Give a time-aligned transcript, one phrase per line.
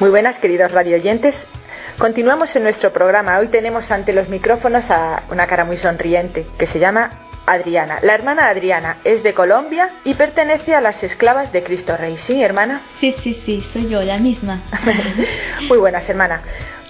[0.00, 1.46] Muy buenas, queridos radioyentes.
[1.98, 3.38] Continuamos en nuestro programa.
[3.38, 7.98] Hoy tenemos ante los micrófonos a una cara muy sonriente que se llama Adriana.
[8.00, 12.16] La hermana Adriana es de Colombia y pertenece a las esclavas de Cristo Rey.
[12.16, 12.80] ¿Sí, hermana?
[12.98, 14.62] Sí, sí, sí, soy yo, la misma.
[15.68, 16.40] muy buenas, hermana.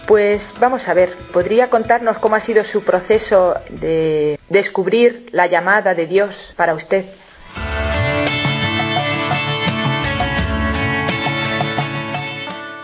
[0.06, 5.94] Pues vamos a ver, ¿podría contarnos cómo ha sido su proceso de descubrir la llamada
[5.94, 7.06] de Dios para usted?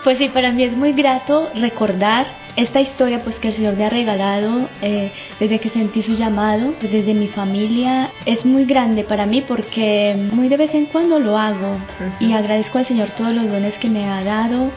[0.07, 3.85] Pues sí, para mí es muy grato recordar esta historia pues que el Señor me
[3.85, 8.11] ha regalado eh, desde que sentí su llamado, pues, desde mi familia.
[8.25, 11.77] Es muy grande para mí porque muy de vez en cuando lo hago.
[12.21, 14.71] Y agradezco al Señor todos los dones que me ha dado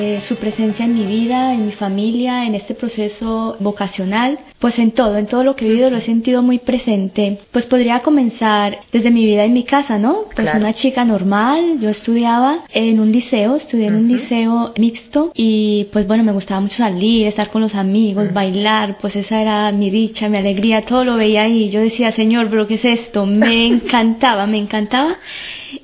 [0.00, 4.92] eh, su presencia en mi vida, en mi familia, en este proceso vocacional, pues en
[4.92, 7.40] todo, en todo lo que he vivido lo he sentido muy presente.
[7.50, 10.24] Pues podría comenzar desde mi vida en mi casa, ¿no?
[10.34, 15.88] Pues una chica normal, yo estudiaba en un liceo, estudié en un liceo mixto y
[15.92, 19.90] pues bueno, me gustaba mucho salir, estar con los amigos, bailar, pues esa era mi
[19.90, 21.68] dicha, mi alegría, todo lo veía ahí.
[21.68, 23.26] Yo decía, Señor, pero ¿qué es esto?
[23.26, 25.18] Me encantaba, me encantaba.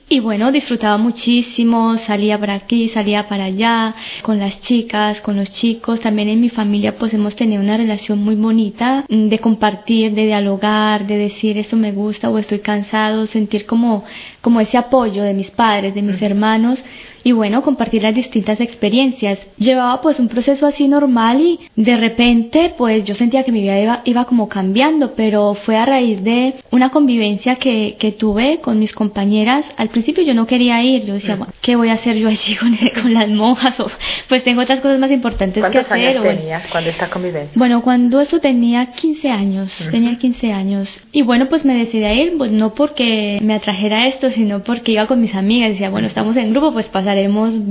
[0.09, 5.51] Y bueno, disfrutaba muchísimo, salía para aquí, salía para allá, con las chicas, con los
[5.51, 5.99] chicos.
[5.99, 10.27] También en mi familia pues hemos tenido una relación muy bonita mm, de compartir, de
[10.27, 14.05] dialogar, de decir esto me gusta o estoy cansado, sentir como,
[14.43, 16.85] como ese apoyo de mis padres, de mis hermanos
[17.27, 19.41] y bueno, compartir las distintas experiencias.
[19.59, 23.81] Llevaba pues un proceso así normal y de repente pues yo sentía que mi vida
[23.81, 28.79] iba, iba como cambiando, pero fue a raíz de una convivencia que, que tuve con
[28.79, 29.65] mis compañeras.
[29.77, 32.55] Al principio yo no quería ir, yo decía, bueno, ¿qué voy a hacer yo allí
[32.61, 33.81] con, con las monjas?
[33.81, 33.91] O,
[34.29, 35.99] pues tengo otras cosas más importantes que hacer.
[35.99, 37.55] ¿Cuántos años tenías cuando esta convivencia?
[37.57, 41.01] Bueno, cuando eso tenía 15 años, tenía 15 años.
[41.11, 44.93] Y bueno, pues me decidí a ir, pues no porque me atrajera esto, sino porque
[44.93, 47.16] iba con mis amigas, decía, bueno, estamos en grupo, pues pasar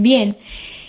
[0.02, 0.38] bien.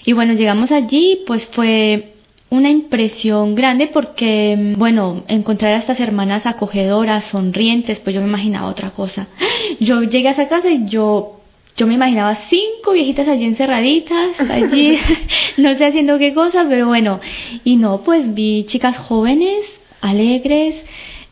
[0.04, 2.12] Y bueno, llegamos allí, pues fue
[2.48, 8.68] una impresión grande porque, bueno, encontrar a estas hermanas acogedoras, sonrientes, pues yo me imaginaba
[8.68, 9.28] otra cosa.
[9.80, 11.36] Yo llegué a esa casa y yo
[11.76, 14.98] yo me imaginaba cinco viejitas allí encerraditas, allí,
[15.58, 17.20] no sé haciendo qué cosa, pero bueno,
[17.64, 19.60] y no, pues vi chicas jóvenes,
[20.00, 20.82] alegres,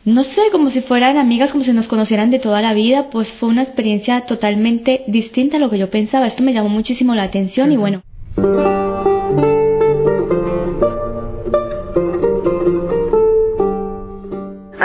[0.05, 3.33] no sé, como si fueran amigas, como si nos conocieran de toda la vida, pues
[3.33, 6.27] fue una experiencia totalmente distinta a lo que yo pensaba.
[6.27, 8.03] Esto me llamó muchísimo la atención y bueno.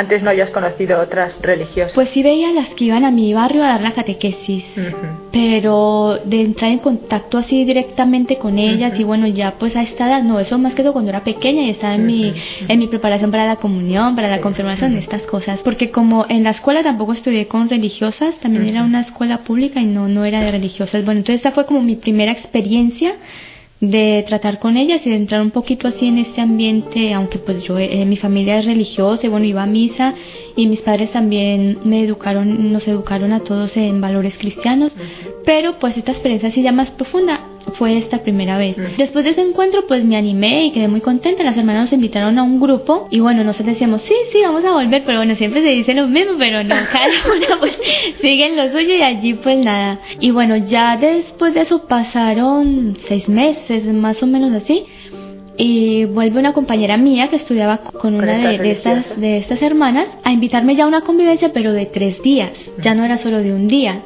[0.01, 1.95] Antes no hayas conocido otras religiosas.
[1.95, 4.65] Pues sí veía las que iban a mi barrio a dar la catequesis,
[5.31, 10.09] pero de entrar en contacto así directamente con ellas y bueno, ya pues a esta
[10.09, 12.33] edad, no, eso más que todo cuando era pequeña y estaba en mi,
[12.67, 16.51] en mi preparación para la comunión, para la confirmación, estas cosas, porque como en la
[16.51, 20.51] escuela tampoco estudié con religiosas, también era una escuela pública y no, no era de
[20.51, 21.05] religiosas.
[21.05, 23.17] Bueno, entonces esta fue como mi primera experiencia
[23.81, 27.63] de tratar con ellas y de entrar un poquito así en este ambiente, aunque pues
[27.63, 30.15] yo, eh, mi familia es religiosa y bueno, iba a misa
[30.55, 34.95] y mis padres también me educaron, nos educaron a todos en valores cristianos,
[35.45, 38.77] pero pues esta experiencia así ya más profunda fue esta primera vez.
[38.97, 42.39] Después de ese encuentro pues me animé y quedé muy contenta, las hermanas nos invitaron
[42.39, 45.63] a un grupo y bueno, nosotros decíamos, sí, sí, vamos a volver, pero bueno, siempre
[45.63, 47.79] se dice lo mismo, pero no, cada una pues
[48.21, 50.01] sigue en lo suyo y allí pues nada.
[50.19, 54.87] Y bueno, ya después de eso pasaron seis meses, más o menos así,
[55.57, 60.33] y vuelve una compañera mía que estudiaba con una de, estas, de estas hermanas a
[60.33, 62.53] invitarme ya a una convivencia, pero de tres días,
[62.83, 64.03] ya no era solo de un día.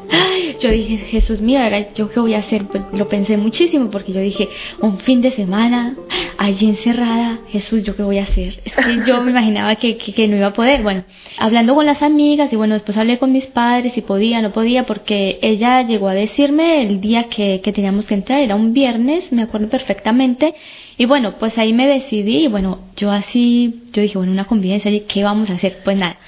[0.61, 1.61] Yo dije, Jesús mío,
[1.94, 2.64] ¿yo qué voy a hacer?
[2.67, 4.49] Pues lo pensé muchísimo porque yo dije,
[4.81, 5.96] un fin de semana,
[6.38, 8.61] allí encerrada, Jesús, ¿yo qué voy a hacer?
[8.64, 10.82] Es que yo me imaginaba que, que, no iba a poder.
[10.82, 11.05] Bueno,
[11.38, 14.87] hablando con las amigas y bueno, después hablé con mis padres si podía, no podía,
[14.87, 19.32] porque ella llegó a decirme el día que, que teníamos que entrar, era un viernes,
[19.32, 20.55] me acuerdo perfectamente,
[20.96, 24.91] y bueno, pues ahí me decidí y bueno, yo así, yo dije, bueno, una convivencia,
[25.06, 25.81] ¿qué vamos a hacer?
[25.85, 26.19] Pues nada,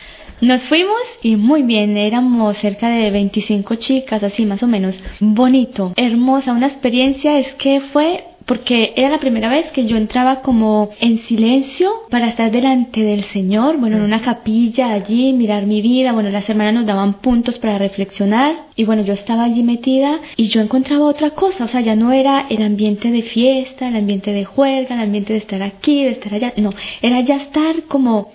[0.40, 5.92] nos fuimos y muy bien, éramos cerca de 25 chicas, así más o menos, bonito,
[5.96, 10.90] hermosa, una experiencia, es que fue porque era la primera vez que yo entraba como
[11.00, 16.12] en silencio para estar delante del Señor, bueno, en una capilla allí, mirar mi vida,
[16.12, 20.46] bueno, las hermanas nos daban puntos para reflexionar y bueno, yo estaba allí metida y
[20.46, 24.32] yo encontraba otra cosa, o sea, ya no era el ambiente de fiesta, el ambiente
[24.32, 26.72] de juerga, el ambiente de estar aquí, de estar allá, no,
[27.02, 28.30] era ya estar como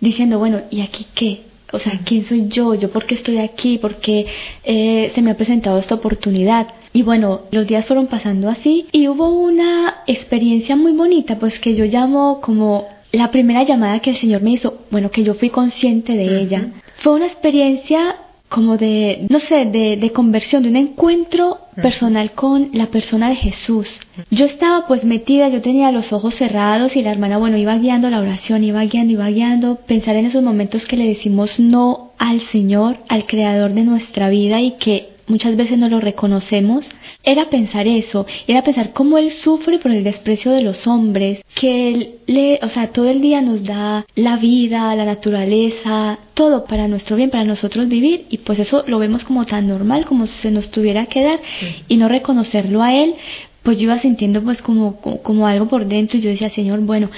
[0.00, 1.40] diciendo, bueno, ¿y aquí qué?
[1.72, 2.74] O sea, ¿quién soy yo?
[2.74, 3.78] ¿Yo por qué estoy aquí?
[3.78, 4.26] ¿Por qué
[4.64, 6.68] eh, se me ha presentado esta oportunidad?
[6.92, 11.74] Y bueno, los días fueron pasando así y hubo una experiencia muy bonita, pues que
[11.74, 15.50] yo llamo como la primera llamada que el Señor me hizo, bueno, que yo fui
[15.50, 16.72] consciente de ella.
[16.96, 18.16] Fue una experiencia
[18.48, 23.36] como de, no sé, de, de conversión, de un encuentro personal con la persona de
[23.36, 24.00] Jesús.
[24.30, 28.10] Yo estaba pues metida, yo tenía los ojos cerrados y la hermana, bueno, iba guiando
[28.10, 32.40] la oración, iba guiando, iba guiando, pensar en esos momentos que le decimos no al
[32.40, 36.88] Señor, al Creador de nuestra vida y que muchas veces no lo reconocemos,
[37.26, 41.88] era pensar eso, era pensar cómo él sufre por el desprecio de los hombres, que
[41.88, 46.86] él le, o sea, todo el día nos da la vida, la naturaleza, todo para
[46.86, 50.38] nuestro bien, para nosotros vivir, y pues eso lo vemos como tan normal, como si
[50.38, 51.40] se nos tuviera que dar,
[51.88, 53.16] y no reconocerlo a él,
[53.64, 57.10] pues yo iba sintiendo pues como, como, algo por dentro, y yo decía, Señor, bueno,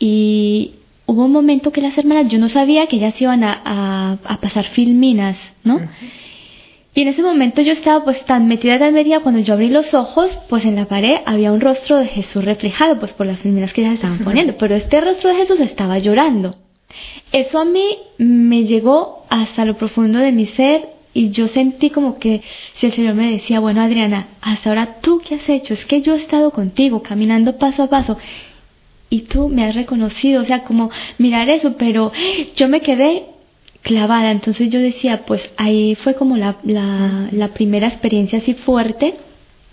[0.00, 0.72] y
[1.06, 4.66] hubo un momento que las hermanas, yo no sabía que ellas iban a, a, pasar
[4.66, 5.80] filminas, ¿no?
[6.96, 9.92] Y en ese momento yo estaba pues tan metida tan metida cuando yo abrí los
[9.92, 13.74] ojos, pues en la pared había un rostro de Jesús reflejado, pues por las filminas
[13.74, 16.56] que ya estaban poniendo, pero este rostro de Jesús estaba llorando.
[17.32, 22.18] Eso a mí me llegó hasta lo profundo de mi ser y yo sentí como
[22.18, 22.40] que
[22.76, 26.00] si el Señor me decía, bueno Adriana, hasta ahora tú qué has hecho, es que
[26.00, 28.16] yo he estado contigo caminando paso a paso
[29.10, 32.10] y tú me has reconocido, o sea, como mirar eso, pero
[32.56, 33.35] yo me quedé
[33.86, 34.32] clavada.
[34.32, 39.14] Entonces yo decía, pues ahí fue como la, la, la primera experiencia así fuerte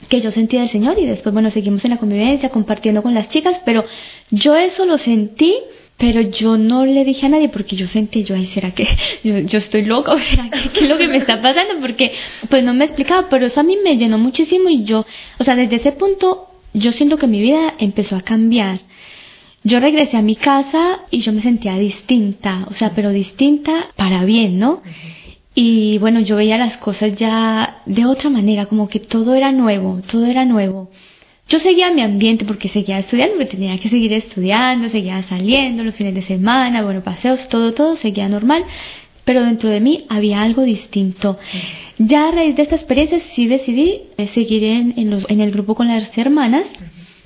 [0.08, 3.30] que yo sentí del Señor y después, bueno, seguimos en la convivencia, compartiendo con las
[3.30, 3.86] chicas, pero
[4.30, 5.56] yo eso lo sentí,
[5.98, 8.86] pero yo no le dije a nadie porque yo sentí, yo, ay, ¿será que
[9.24, 11.80] yo, yo estoy loca será qué es lo que me está pasando?
[11.82, 12.12] Porque
[12.50, 15.08] pues no me explicaba, pero eso a mí me llenó muchísimo y yo,
[15.40, 18.82] o sea, desde ese punto yo siento que mi vida empezó a cambiar
[19.64, 24.26] yo regresé a mi casa y yo me sentía distinta, o sea, pero distinta para
[24.26, 24.82] bien, ¿no?
[25.56, 30.02] Y bueno, yo veía las cosas ya de otra manera, como que todo era nuevo,
[30.10, 30.90] todo era nuevo.
[31.48, 35.96] Yo seguía mi ambiente porque seguía estudiando, porque tenía que seguir estudiando, seguía saliendo los
[35.96, 38.66] fines de semana, bueno, paseos, todo, todo seguía normal,
[39.24, 41.38] pero dentro de mí había algo distinto.
[42.00, 45.52] Ya a raíz de esta experiencia sí decidí eh, seguir en, en, los, en el
[45.52, 46.66] grupo con las hermanas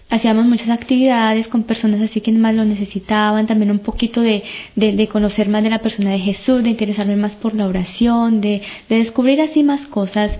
[0.09, 4.43] hacíamos muchas actividades con personas así que más lo necesitaban, también un poquito de,
[4.75, 8.61] de, conocer más de la persona de Jesús, de interesarme más por la oración, de,
[8.89, 10.39] de descubrir así más cosas.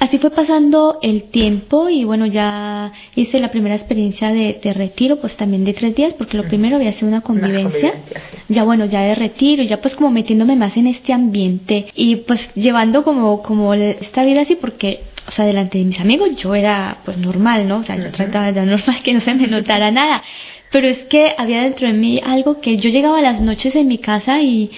[0.00, 5.16] Así fue pasando el tiempo y bueno, ya hice la primera experiencia de, de retiro,
[5.16, 7.94] pues también de tres días, porque lo primero había sido una convivencia.
[8.48, 12.48] Ya bueno, ya de retiro, ya pues como metiéndome más en este ambiente y pues
[12.54, 16.98] llevando como, como esta vida así, porque o sea, delante de mis amigos yo era
[17.04, 17.78] pues normal, ¿no?
[17.78, 20.22] O sea, yo trataba de normal que no se me notara nada.
[20.72, 23.88] Pero es que había dentro de mí algo que yo llegaba a las noches en
[23.88, 24.70] mi casa y,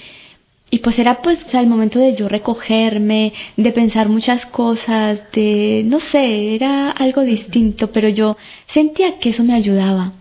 [0.70, 5.20] y pues era pues, o sea, el momento de yo recogerme, de pensar muchas cosas,
[5.32, 8.37] de, no sé, era algo distinto, pero yo
[8.67, 10.12] sentía que eso me ayudaba.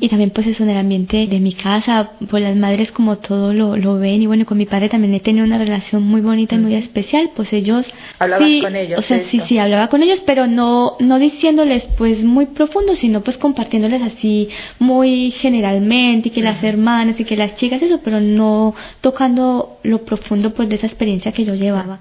[0.00, 3.52] Y también pues eso en el ambiente de mi casa, pues las madres como todo
[3.52, 4.22] lo, lo ven.
[4.22, 7.30] Y bueno, con mi padre también he tenido una relación muy bonita y muy especial,
[7.34, 7.92] pues ellos...
[8.18, 8.98] Hablabas con ellos.
[8.98, 13.22] O sea, sí, sí, hablaba con ellos, pero no, no diciéndoles pues muy profundo, sino
[13.22, 14.48] pues compartiéndoles así
[14.78, 20.04] muy generalmente y que las hermanas y que las chicas, eso, pero no tocando lo
[20.04, 21.98] profundo pues de esa experiencia que yo llevaba.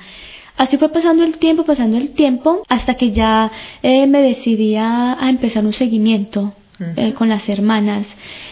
[0.58, 3.52] Así fue pasando el tiempo, pasando el tiempo, hasta que ya
[3.84, 6.54] eh, me decidí a empezar un seguimiento
[6.98, 8.08] eh, con las hermanas.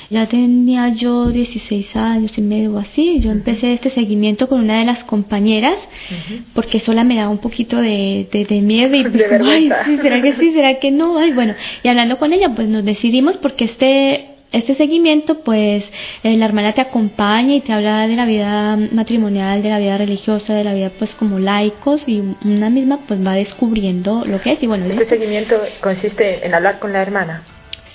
[0.09, 3.19] Ya tenía yo 16 años y medio o así.
[3.19, 5.77] Yo empecé este seguimiento con una de las compañeras
[6.53, 10.53] porque sola me daba un poquito de, de, miedo y pues ay, ¿será que sí?
[10.53, 11.17] ¿Será que no?
[11.17, 15.83] Ay, bueno, y hablando con ella, pues nos decidimos porque este este seguimiento, pues
[16.23, 19.97] eh, la hermana te acompaña y te habla de la vida matrimonial, de la vida
[19.97, 24.51] religiosa, de la vida pues como laicos y una misma pues va descubriendo lo que
[24.51, 24.85] es y bueno.
[24.85, 27.43] Este seguimiento consiste en hablar con la hermana.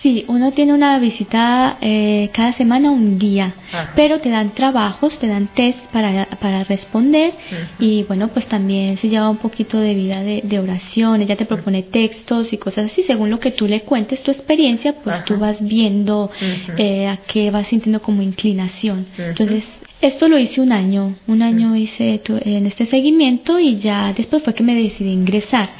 [0.02, 3.54] Sí, uno tiene una visita eh, cada semana un día,
[3.96, 7.34] pero te dan trabajos, te dan test para, para responder
[7.80, 11.46] y bueno, pues también se lleva un poquito de vida de, de oración, ella te
[11.46, 15.36] propone textos y cosas así, según lo que tú le cuentes tu experiencia, pues tú
[15.36, 16.30] vas viendo
[16.76, 19.06] eh, a qué vas sintiendo como inclinación.
[19.18, 19.66] Entonces,
[20.00, 24.54] esto lo hice un año, un año hice en este seguimiento y ya después fue
[24.54, 25.70] que me decidí ingresar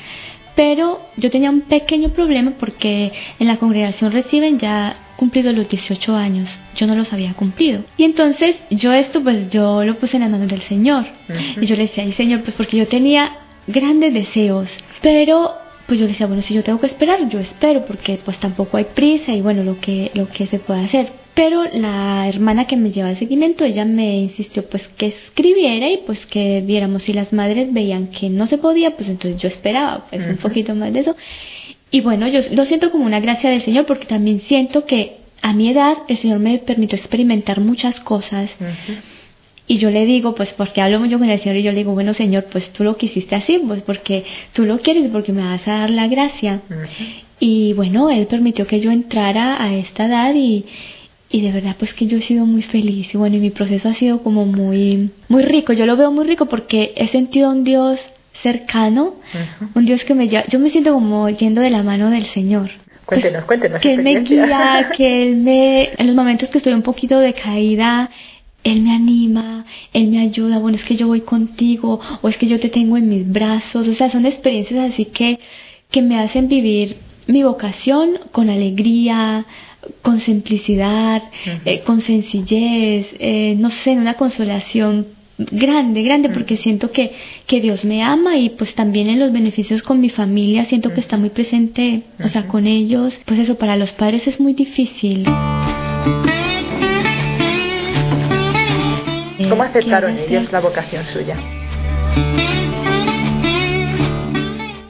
[0.59, 6.17] pero yo tenía un pequeño problema porque en la congregación reciben ya cumplido los 18
[6.17, 7.85] años, yo no los había cumplido.
[7.97, 11.07] Y entonces yo esto pues yo lo puse en las manos del Señor.
[11.61, 13.37] Y yo le decía, ay Señor, pues porque yo tenía
[13.69, 14.69] grandes deseos,
[15.01, 15.55] pero
[15.87, 18.87] pues yo decía, bueno, si yo tengo que esperar, yo espero porque pues tampoco hay
[18.87, 21.13] prisa y bueno, lo que lo que se puede hacer.
[21.39, 25.99] Pero la hermana que me lleva el seguimiento, ella me insistió pues que escribiera y
[25.99, 30.07] pues que viéramos si las madres veían que no se podía, pues entonces yo esperaba
[30.11, 31.15] pues un poquito más de eso.
[31.93, 35.53] Y bueno, yo lo siento como una gracia del Señor porque también siento que a
[35.53, 38.51] mi edad el Señor me permitió experimentar muchas cosas.
[39.69, 41.93] Y yo le digo, pues porque hablo mucho con el Señor y yo le digo,
[41.93, 45.69] bueno Señor, pues tú lo quisiste así, pues porque tú lo quieres, porque me vas
[45.69, 46.63] a dar la gracia.
[47.39, 50.65] Y bueno, Él permitió que yo entrara a esta edad y,
[51.31, 53.89] y de verdad pues que yo he sido muy feliz y bueno, y mi proceso
[53.89, 55.73] ha sido como muy, muy rico.
[55.73, 58.01] Yo lo veo muy rico porque he sentido un Dios
[58.33, 59.17] cercano,
[59.75, 62.71] un Dios que me lleva, yo me siento como yendo de la mano del Señor.
[63.05, 63.83] Cuéntenos, cuéntenos.
[63.83, 68.11] Que Él me guía, que Él me, en los momentos que estoy un poquito decaída,
[68.65, 72.47] Él me anima, Él me ayuda, bueno, es que yo voy contigo, o es que
[72.47, 75.41] yo te tengo en mis brazos, o sea, son experiencias así que,
[75.91, 79.47] que me hacen vivir mi vocación con alegría,
[80.03, 81.23] con simplicidad,
[81.65, 85.07] eh, con sencillez, eh, no sé, una consolación
[85.39, 87.13] grande, grande, porque siento que,
[87.47, 91.01] que Dios me ama y pues también en los beneficios con mi familia siento que
[91.01, 95.25] está muy presente, o sea, con ellos, pues eso para los padres es muy difícil.
[99.49, 101.37] ¿Cómo aceptaron ellos la vocación suya?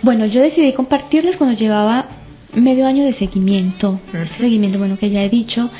[0.03, 2.18] Bueno, yo decidí compartirles cuando llevaba
[2.61, 5.71] medio año de seguimiento, este seguimiento, bueno, que ya he dicho.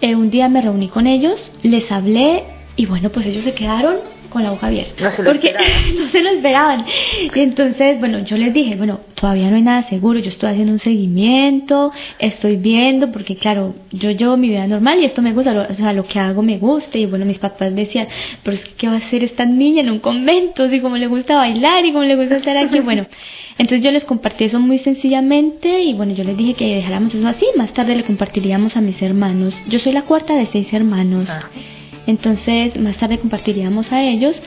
[0.00, 2.44] Eh, un día me reuní con ellos, les hablé
[2.76, 3.96] y bueno, pues ellos se quedaron
[4.30, 5.02] con la boca abierta.
[5.02, 5.52] No se lo porque
[5.98, 6.86] no se lo esperaban.
[7.34, 10.72] Y entonces, bueno, yo les dije, bueno, todavía no hay nada seguro, yo estoy haciendo
[10.72, 15.52] un seguimiento, estoy viendo, porque claro, yo llevo mi vida normal y esto me gusta,
[15.52, 16.96] lo, o sea, lo que hago me gusta.
[16.96, 18.08] Y bueno, mis papás decían,
[18.42, 20.68] pero es que ¿qué va a hacer esta niña en un convento?
[20.70, 23.06] Si como le gusta bailar y como le gusta estar aquí, bueno.
[23.58, 27.28] Entonces yo les compartí eso muy sencillamente y bueno, yo les dije que dejáramos eso
[27.28, 29.54] así, más tarde le compartiríamos a mis hermanos.
[29.68, 31.28] Yo soy la cuarta de seis hermanos.
[31.28, 31.50] Ah.
[32.06, 34.42] Entonces, más tarde compartiríamos a ellos.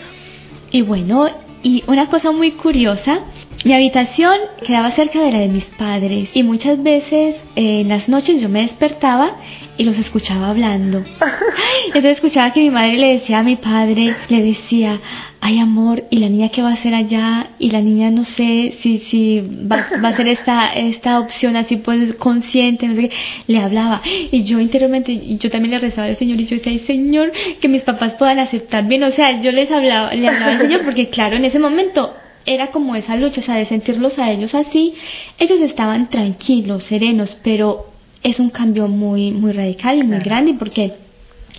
[0.72, 1.28] Y bueno,
[1.64, 3.22] y una cosa muy curiosa,
[3.64, 8.10] mi habitación quedaba cerca de la de mis padres y muchas veces eh, en las
[8.10, 9.38] noches yo me despertaba
[9.78, 11.04] y los escuchaba hablando.
[11.88, 15.00] Entonces escuchaba que mi madre le decía a mi padre, le decía,
[15.46, 17.48] ay amor, ¿y la niña qué va a hacer allá?
[17.60, 21.76] Y la niña no sé si, si va, va a hacer esta, esta opción así
[21.76, 23.16] pues consciente, no sé qué.
[23.48, 24.02] Le hablaba.
[24.32, 27.34] Y yo interiormente, y yo también le rezaba al Señor y yo decía, ay Señor,
[27.60, 29.04] que mis papás puedan aceptar bien.
[29.04, 32.14] O sea, yo les hablaba, le hablaba al Señor porque claro, en ese momento
[32.46, 34.94] era como esa lucha, o sea, de sentirlos a ellos así.
[35.40, 37.88] Ellos estaban tranquilos, serenos, pero
[38.24, 41.03] es un cambio muy, muy radical y muy grande porque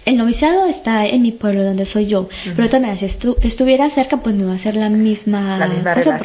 [0.05, 4.19] el noviciado está en mi pueblo donde soy yo, pero también si estu- estuviera cerca
[4.19, 6.19] pues no iba a ser la misma, La misma cosa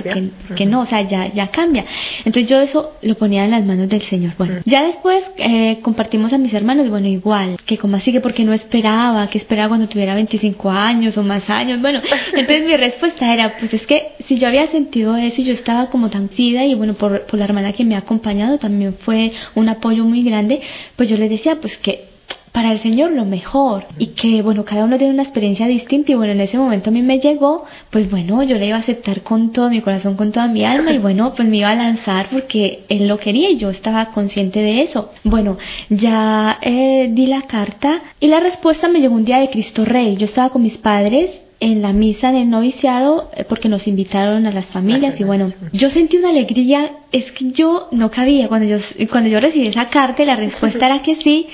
[0.47, 1.85] porque, no, o sea, ya, ya cambia.
[2.25, 4.33] Entonces yo eso lo ponía en las manos del Señor.
[4.37, 8.43] Bueno, ya después eh, compartimos a mis hermanos, bueno, igual, que como así que porque
[8.43, 11.79] no esperaba, que esperaba cuando tuviera 25 años o más años.
[11.81, 12.01] Bueno,
[12.33, 15.89] entonces mi respuesta era, pues es que si yo había sentido eso y yo estaba
[15.89, 19.31] como tan sida y bueno, por, por la hermana que me ha acompañado también fue
[19.55, 20.59] un apoyo muy grande,
[20.97, 22.08] pues yo le decía, pues que
[22.51, 26.15] para el Señor lo mejor y que bueno cada uno tiene una experiencia distinta y
[26.15, 29.23] bueno en ese momento a mí me llegó pues bueno yo le iba a aceptar
[29.23, 32.29] con todo mi corazón con toda mi alma y bueno pues me iba a lanzar
[32.29, 35.11] porque él lo quería y yo estaba consciente de eso.
[35.23, 35.57] Bueno
[35.89, 40.17] ya eh, di la carta y la respuesta me llegó un día de Cristo Rey.
[40.17, 44.51] Yo estaba con mis padres en la misa del noviciado eh, porque nos invitaron a
[44.51, 48.77] las familias y bueno yo sentí una alegría es que yo no cabía cuando yo
[49.09, 51.47] cuando yo recibí esa carta y la respuesta era que sí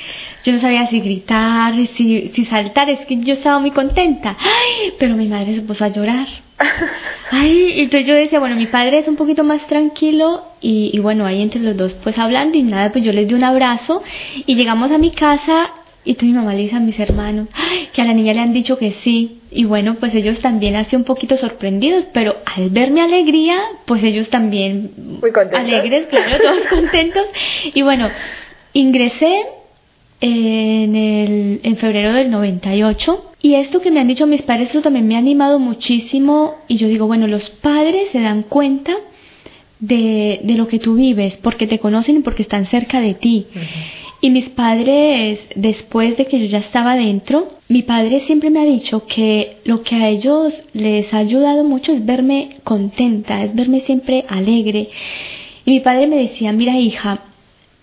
[0.44, 4.38] yo no sabía si gritar si, si saltar es que yo estaba muy contenta.
[4.40, 6.28] Ay pero mi madre se puso a llorar.
[7.32, 11.00] Ay y entonces yo decía bueno mi padre es un poquito más tranquilo y, y
[11.00, 14.04] bueno ahí entre los dos pues hablando y nada pues yo les di un abrazo
[14.46, 15.72] y llegamos a mi casa
[16.06, 18.42] y entonces mi mamá le dice a mis hermanos "Ay, que a la niña le
[18.42, 19.40] han dicho que sí.
[19.52, 24.04] Y bueno, pues ellos también así un poquito sorprendidos, pero al ver mi alegría, pues
[24.04, 25.60] ellos también Muy contentos.
[25.60, 27.24] alegres, claro, todos contentos.
[27.74, 28.10] Y bueno,
[28.74, 29.46] ingresé
[30.22, 34.82] en, el, en febrero del 98 y esto que me han dicho mis padres, eso
[34.82, 38.94] también me ha animado muchísimo y yo digo, bueno, los padres se dan cuenta
[39.80, 43.48] de, de lo que tú vives porque te conocen y porque están cerca de ti.
[44.22, 48.66] Y mis padres, después de que yo ya estaba dentro, mi padre siempre me ha
[48.66, 53.82] dicho que lo que a ellos les ha ayudado mucho es verme contenta, es verme
[53.82, 54.90] siempre alegre.
[55.66, 57.24] Y mi padre me decía, mira hija,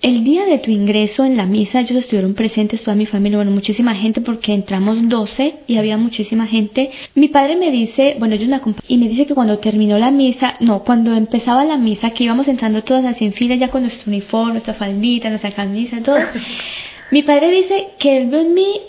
[0.02, 3.52] el día de tu ingreso en la misa, ellos estuvieron presentes, toda mi familia, bueno,
[3.52, 6.90] muchísima gente, porque entramos 12 y había muchísima gente.
[7.14, 10.10] Mi padre me dice, bueno, ellos me acompañan, y me dice que cuando terminó la
[10.10, 13.82] misa, no, cuando empezaba la misa, que íbamos entrando todas así en fila, ya con
[13.82, 16.16] nuestro uniforme, nuestra faldita, nuestra camisa, todo.
[17.12, 18.80] mi padre dice que él ve en mí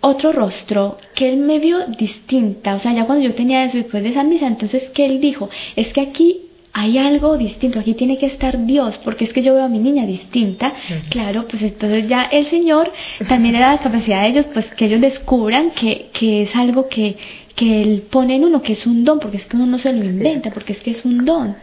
[0.00, 4.02] otro rostro, que él me vio distinta, o sea, ya cuando yo tenía eso después
[4.02, 6.45] de esa misa, entonces que él dijo, es que aquí
[6.78, 9.78] hay algo distinto, aquí tiene que estar Dios, porque es que yo veo a mi
[9.78, 10.74] niña distinta,
[11.08, 12.92] claro, pues entonces ya el Señor
[13.26, 16.86] también le da la capacidad a ellos, pues que ellos descubran que, que es algo
[16.90, 17.16] que,
[17.54, 19.90] que Él pone en uno, que es un don, porque es que uno no se
[19.90, 21.56] lo inventa, porque es que es un don.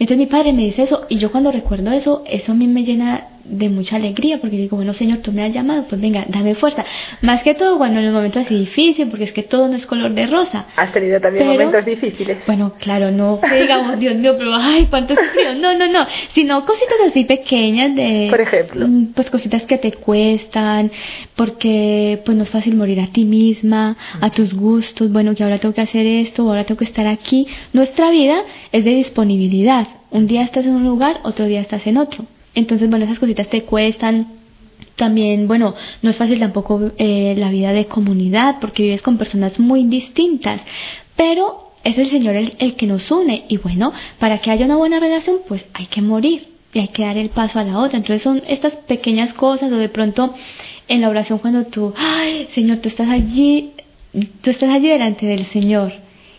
[0.00, 2.82] Entonces mi padre me dice eso, y yo cuando recuerdo eso, eso a mí me
[2.82, 6.54] llena de mucha alegría porque digo, bueno, Señor, tú me has llamado, pues venga, dame
[6.54, 6.84] fuerza.
[7.20, 9.86] Más que todo cuando en los momentos así difíciles, porque es que todo no es
[9.86, 10.66] color de rosa.
[10.76, 12.44] Has tenido también momentos difíciles.
[12.46, 15.54] Bueno, claro, no que digamos, Dios mío, pero ay, cuánto sufrido.
[15.56, 18.28] No, no, no, sino cositas así pequeñas de...
[18.30, 18.86] Por ejemplo.
[18.86, 20.90] Mm, pues cositas que te cuestan,
[21.36, 25.58] porque pues no es fácil morir a ti misma, a tus gustos, bueno, que ahora
[25.58, 27.46] tengo que hacer esto, ahora tengo que estar aquí.
[27.72, 28.42] Nuestra vida
[28.72, 29.86] es de disponibilidad.
[30.10, 32.24] Un día estás en un lugar, otro día estás en otro.
[32.54, 34.28] Entonces, bueno, esas cositas te cuestan.
[34.96, 39.58] También, bueno, no es fácil tampoco eh, la vida de comunidad porque vives con personas
[39.58, 40.60] muy distintas,
[41.16, 44.76] pero es el Señor el, el que nos une y bueno, para que haya una
[44.76, 47.98] buena relación, pues hay que morir y hay que dar el paso a la otra.
[47.98, 50.34] Entonces son estas pequeñas cosas o de pronto
[50.88, 53.72] en la oración cuando tú, ay, Señor, tú estás allí,
[54.42, 55.92] tú estás allí delante del Señor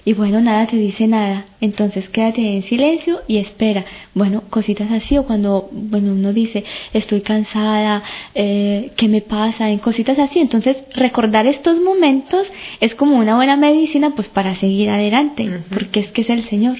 [0.03, 1.45] y bueno, nada te dice nada.
[1.59, 3.85] Entonces quédate en silencio y espera.
[4.13, 8.03] Bueno, cositas así o cuando, bueno, uno dice, estoy cansada,
[8.33, 9.69] eh, ¿qué me pasa?
[9.69, 10.39] En cositas así.
[10.39, 16.11] Entonces recordar estos momentos es como una buena medicina pues para seguir adelante, porque es
[16.11, 16.79] que es el Señor.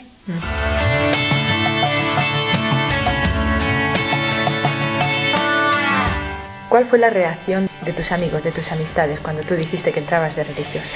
[6.69, 10.37] ¿Cuál fue la reacción de tus amigos, de tus amistades, cuando tú dijiste que entrabas
[10.37, 10.95] de religiosa?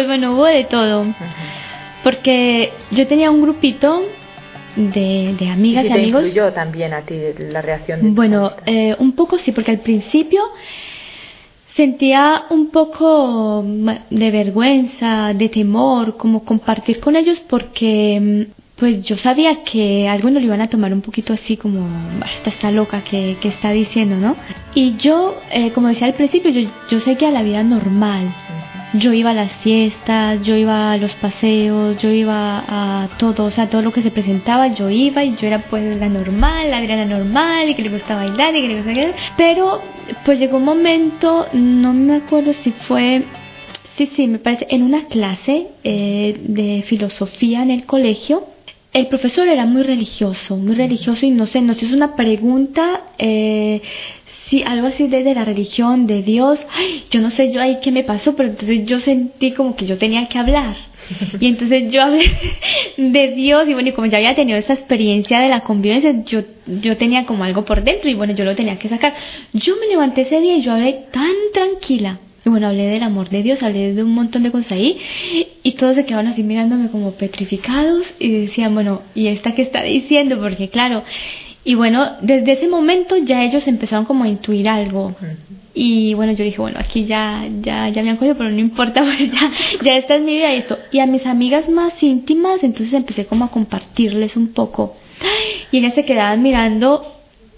[0.00, 1.04] Pues bueno, hubo de todo.
[2.02, 4.02] Porque yo tenía un grupito
[4.76, 6.32] de, de amigas y, y amigos.
[6.32, 8.02] yo también a ti la reacción?
[8.02, 10.40] De bueno, eh, un poco sí, porque al principio
[11.74, 19.62] sentía un poco de vergüenza, de temor, como compartir con ellos porque pues yo sabía
[19.64, 21.86] que algunos lo iban a tomar un poquito así como,
[22.34, 24.34] esta está loca que, que está diciendo, ¿no?
[24.74, 28.34] Y yo, eh, como decía al principio, yo, yo seguía la vida normal.
[28.92, 33.50] Yo iba a las fiestas, yo iba a los paseos, yo iba a todo, o
[33.50, 36.78] sea, todo lo que se presentaba, yo iba y yo era pues la normal, la
[36.78, 39.14] Adriana normal y que le gustaba bailar y que le gustaba bailar.
[39.36, 39.80] Pero
[40.24, 43.24] pues llegó un momento, no me acuerdo si fue
[44.00, 48.46] Sí, sí, me parece, en una clase eh, de filosofía en el colegio,
[48.94, 53.82] el profesor era muy religioso, muy religioso y no sé, nos hizo una pregunta, eh,
[54.50, 56.66] sí, algo así de, de, la religión, de Dios.
[57.10, 59.96] Yo no sé yo ahí qué me pasó, pero entonces yo sentí como que yo
[59.96, 60.76] tenía que hablar.
[61.40, 62.24] Y entonces yo hablé
[62.96, 66.42] de Dios y bueno, y como ya había tenido esa experiencia de la convivencia, yo,
[66.66, 69.14] yo tenía como algo por dentro y bueno, yo lo tenía que sacar.
[69.52, 73.28] Yo me levanté ese día y yo hablé tan tranquila y bueno, hablé del amor
[73.28, 74.98] de Dios, hablé de un montón de cosas ahí
[75.62, 79.82] y todos se quedaron así mirándome como petrificados y decían, bueno, ¿y esta qué está
[79.82, 80.40] diciendo?
[80.40, 81.04] Porque claro,
[81.64, 85.14] y bueno, desde ese momento ya ellos empezaron como a intuir algo.
[85.74, 89.02] Y bueno, yo dije, bueno, aquí ya, ya, ya me han cogido, pero no importa,
[89.04, 89.50] porque ya,
[89.82, 90.78] ya esta es mi vida y esto.
[90.90, 94.96] Y a mis amigas más íntimas, entonces empecé como a compartirles un poco.
[95.70, 97.14] Y ellas se quedaban mirando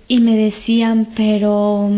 [0.08, 1.90] y me decían, pero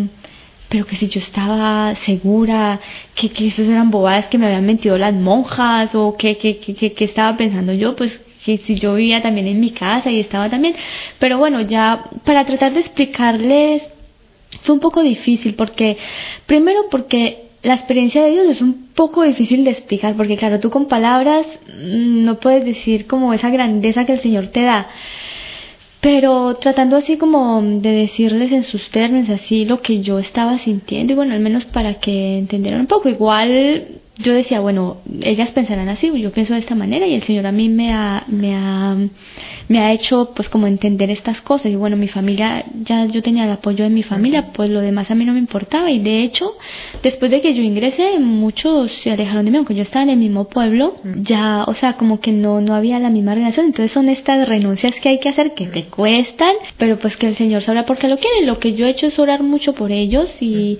[0.75, 2.81] pero que si yo estaba segura
[3.15, 6.93] que, que esos eran bobadas que me habían mentido las monjas o que, que, que,
[6.93, 10.51] que, estaba pensando yo, pues que si yo vivía también en mi casa y estaba
[10.51, 10.75] también.
[11.19, 13.83] Pero bueno, ya para tratar de explicarles
[14.63, 15.97] fue un poco difícil porque,
[16.47, 20.71] primero porque la experiencia de Dios es un poco difícil de explicar porque claro, tú
[20.71, 21.47] con palabras
[21.79, 24.89] no puedes decir como esa grandeza que el Señor te da
[26.05, 31.15] pero tratando así como de decirles en sus términos así lo que yo estaba sintiendo
[31.15, 33.09] y bueno, al menos para que entendieran un poco.
[33.09, 37.47] Igual yo decía, bueno, ellas pensarán así, yo pienso de esta manera y el Señor
[37.47, 38.97] a mí me ha, me ha,
[39.69, 41.73] me ha hecho pues como entender estas cosas.
[41.73, 45.11] Y bueno, mi familia, ya yo tenía el apoyo de mi familia, pues lo demás
[45.11, 45.91] a mí no me importaba.
[45.91, 46.57] Y de hecho,
[47.03, 50.19] después de que yo ingresé, muchos se alejaron de mí, aunque yo estaba en el
[50.19, 54.09] mismo pueblo, ya, o sea, como que no, no había la misma relación, entonces son
[54.09, 57.85] estas renuncias que hay que hacer que te cuestan, pero pues que el Señor sabrá
[57.85, 60.79] por qué lo quiere, lo que yo he hecho es orar mucho por ellos y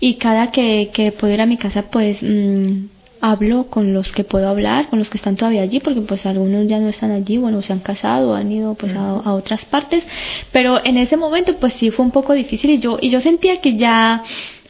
[0.00, 2.86] y cada que, que puedo ir a mi casa, pues, mmm,
[3.20, 6.66] hablo con los que puedo hablar, con los que están todavía allí, porque pues algunos
[6.66, 10.04] ya no están allí, bueno, se han casado, han ido pues a, a, otras partes,
[10.52, 13.60] pero en ese momento pues sí fue un poco difícil y yo, y yo sentía
[13.60, 14.24] que ya,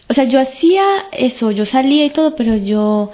[0.09, 3.13] o sea, yo hacía eso, yo salía y todo, pero yo,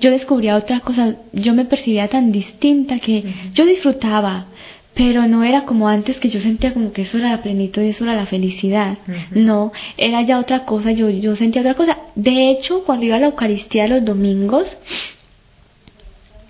[0.00, 4.46] yo descubría otra cosa, yo me percibía tan distinta que yo disfrutaba,
[4.94, 7.88] pero no era como antes que yo sentía como que eso era la plenitud y
[7.88, 8.98] eso era la felicidad.
[9.30, 11.98] No, era ya otra cosa, yo, yo sentía otra cosa.
[12.14, 14.76] De hecho, cuando iba a la Eucaristía los domingos,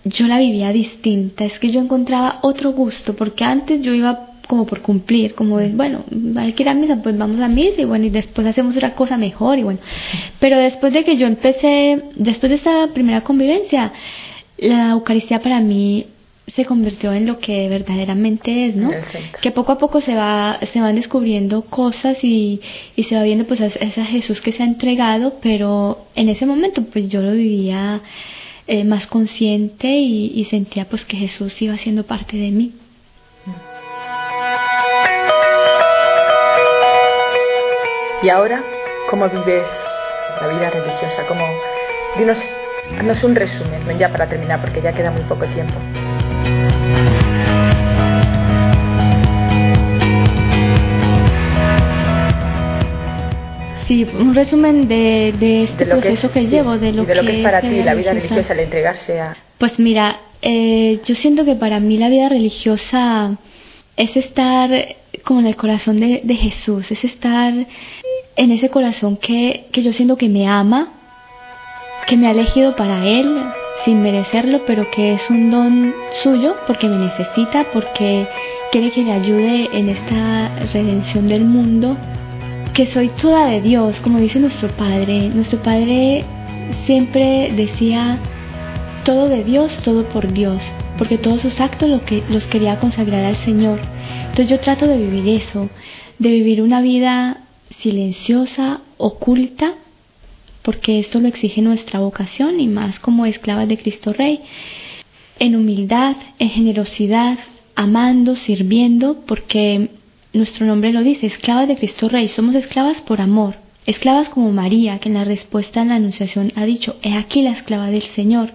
[0.04, 4.66] yo la vivía distinta, es que yo encontraba otro gusto, porque antes yo iba como
[4.66, 6.04] por cumplir, como de, bueno,
[6.36, 8.94] hay que ir a misa, pues vamos a misa y bueno, y después hacemos otra
[8.94, 9.78] cosa mejor y bueno.
[10.40, 13.92] Pero después de que yo empecé, después de esta primera convivencia,
[14.58, 16.06] la Eucaristía para mí
[16.46, 18.90] se convirtió en lo que verdaderamente es, ¿no?
[19.40, 22.60] Que poco a poco se va se van descubriendo cosas y,
[22.96, 26.46] y se va viendo pues a, ese Jesús que se ha entregado, pero en ese
[26.46, 28.02] momento pues yo lo vivía
[28.66, 32.72] eh, más consciente y, y, sentía pues que Jesús iba siendo parte de mí.
[38.22, 38.62] ¿Y ahora
[39.10, 39.68] cómo vives
[40.40, 41.26] la vida religiosa?
[41.26, 41.44] ¿Cómo...
[42.16, 42.40] Dinos,
[43.24, 45.74] un resumen, ya para terminar, porque ya queda muy poco tiempo.
[53.86, 57.42] Sí, un resumen de, de este proceso que, llevo, de lo, de lo que, es
[57.42, 59.36] para ti la vida religiosa, al entregarse a...
[59.58, 63.36] Pues mira, eh, yo siento que para mí la vida religiosa
[63.96, 64.70] es estar
[65.24, 67.52] como en el corazón de, de Jesús, es estar
[68.36, 70.92] en ese corazón que, que yo siento que me ama,
[72.06, 73.44] que me ha elegido para Él
[73.84, 78.28] sin merecerlo, pero que es un don suyo porque me necesita, porque
[78.70, 81.96] quiere que le ayude en esta redención del mundo,
[82.74, 85.28] que soy toda de Dios, como dice nuestro Padre.
[85.28, 86.24] Nuestro Padre
[86.86, 88.18] siempre decía,
[89.04, 90.62] todo de Dios, todo por Dios,
[90.96, 93.80] porque todos sus actos lo que, los quería consagrar al Señor.
[94.20, 95.68] Entonces yo trato de vivir eso,
[96.18, 97.44] de vivir una vida
[97.78, 99.74] silenciosa, oculta,
[100.62, 104.40] porque esto lo exige nuestra vocación y más como esclavas de Cristo Rey,
[105.38, 107.38] en humildad, en generosidad,
[107.74, 109.90] amando, sirviendo, porque
[110.32, 114.98] nuestro nombre lo dice, esclavas de Cristo Rey, somos esclavas por amor, esclavas como María,
[114.98, 118.52] que en la respuesta en la Anunciación ha dicho, he aquí la esclava del Señor.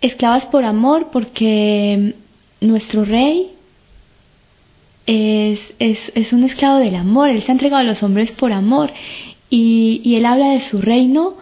[0.00, 2.16] Esclavas por amor porque
[2.60, 3.52] nuestro Rey
[5.06, 8.52] es, es, es, un esclavo del amor, Él se ha entregado a los hombres por
[8.52, 8.92] amor
[9.48, 11.36] y, y, Él habla de su reino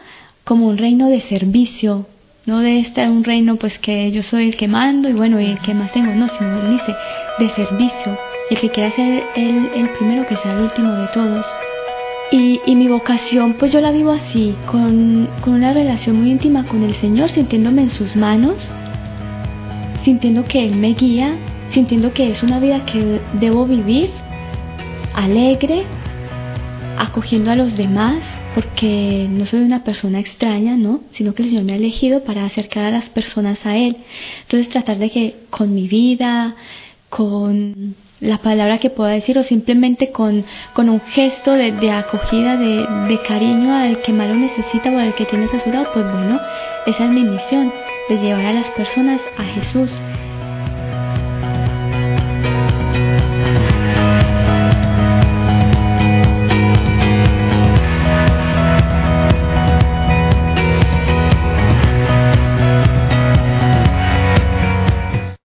[0.44, 2.06] como un reino de servicio,
[2.50, 5.46] no de este un reino pues que yo soy el que mando y bueno, y
[5.46, 6.96] el que más tengo, no, sino Él dice
[7.38, 8.18] de servicio,
[8.50, 11.46] el que quiera ser Él el primero que sea el último de todos.
[12.32, 16.64] Y, y, mi vocación, pues yo la vivo así, con, con una relación muy íntima
[16.66, 18.70] con el Señor, sintiéndome en sus manos,
[20.02, 21.36] sintiendo que Él me guía,
[21.70, 24.10] sintiendo que es una vida que debo vivir
[25.14, 25.84] alegre,
[26.98, 28.18] acogiendo a los demás,
[28.54, 31.00] porque no soy una persona extraña, ¿no?
[31.12, 33.96] Sino que el Señor me ha elegido para acercar a las personas a Él.
[34.42, 36.56] Entonces tratar de que con mi vida,
[37.08, 42.56] con la palabra que pueda decir o simplemente con, con un gesto de, de acogida,
[42.56, 45.88] de, de, cariño al que más lo necesita o al que tienes a su lado,
[45.92, 46.38] pues bueno,
[46.86, 47.72] esa es mi misión,
[48.08, 49.92] de llevar a las personas a Jesús